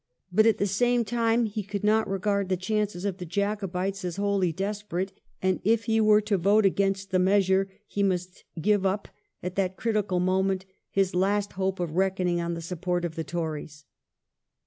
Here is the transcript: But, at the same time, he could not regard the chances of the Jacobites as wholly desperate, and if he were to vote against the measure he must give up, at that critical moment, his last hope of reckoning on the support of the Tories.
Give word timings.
But, 0.31 0.47
at 0.47 0.57
the 0.57 0.65
same 0.65 1.05
time, 1.05 1.45
he 1.45 1.61
could 1.61 1.83
not 1.83 2.09
regard 2.09 2.49
the 2.49 2.57
chances 2.57 3.05
of 3.05 3.17
the 3.19 3.23
Jacobites 3.27 4.03
as 4.03 4.15
wholly 4.15 4.51
desperate, 4.51 5.11
and 5.43 5.61
if 5.63 5.83
he 5.83 6.01
were 6.01 6.21
to 6.21 6.39
vote 6.39 6.65
against 6.65 7.11
the 7.11 7.19
measure 7.19 7.69
he 7.85 8.01
must 8.01 8.43
give 8.59 8.83
up, 8.83 9.09
at 9.43 9.53
that 9.57 9.77
critical 9.77 10.19
moment, 10.19 10.65
his 10.89 11.13
last 11.13 11.51
hope 11.53 11.79
of 11.79 11.91
reckoning 11.97 12.41
on 12.41 12.55
the 12.55 12.61
support 12.63 13.05
of 13.05 13.13
the 13.13 13.23
Tories. 13.23 13.85